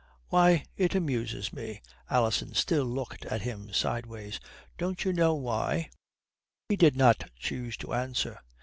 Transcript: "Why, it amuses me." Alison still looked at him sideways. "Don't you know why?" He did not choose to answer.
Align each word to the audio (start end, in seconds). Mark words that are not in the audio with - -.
"Why, 0.29 0.65
it 0.77 0.95
amuses 0.95 1.53
me." 1.53 1.79
Alison 2.09 2.55
still 2.55 2.85
looked 2.85 3.23
at 3.27 3.43
him 3.43 3.71
sideways. 3.71 4.39
"Don't 4.79 5.05
you 5.05 5.13
know 5.13 5.35
why?" 5.35 5.91
He 6.69 6.75
did 6.75 6.95
not 6.95 7.29
choose 7.37 7.77
to 7.77 7.93
answer. 7.93 8.39